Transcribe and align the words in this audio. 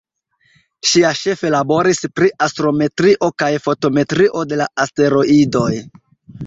Ŝia 0.91 1.11
ĉefe 1.19 1.51
laboris 1.55 2.01
pri 2.21 2.31
astrometrio 2.47 3.31
kaj 3.43 3.53
fotometrio 3.69 4.47
de 4.53 4.61
la 4.65 4.73
asteroidoj. 4.87 5.71